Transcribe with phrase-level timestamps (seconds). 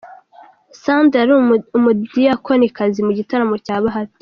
[0.81, 1.33] Sandra yari
[1.77, 4.17] umudiyakonikazi mu gitaramo cya Bahati.